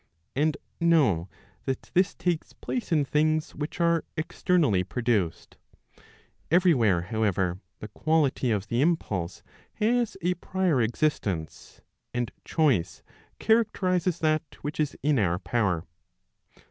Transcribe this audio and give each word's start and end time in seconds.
And 0.35 0.57
know 0.79 1.29
that 1.65 1.91
this 1.93 2.15
takes 2.15 2.53
place 2.53 2.91
in 2.91 3.05
things 3.05 3.53
which 3.53 3.79
are 3.79 4.03
exter¬ 4.17 4.59
nally 4.59 4.83
produced. 4.83 5.57
Every 6.49 6.73
where, 6.73 7.01
however, 7.03 7.59
the 7.81 7.87
quality 7.87 8.49
of 8.49 8.65
the 8.69 8.81
impulse 8.81 9.43
has 9.75 10.17
a 10.23 10.33
prior 10.33 10.81
existence, 10.81 11.81
and 12.15 12.31
choice 12.43 13.03
characterizes 13.37 14.17
that 14.21 14.41
which 14.63 14.79
is 14.79 14.97
in 15.03 15.19
our 15.19 15.37
power. 15.37 15.85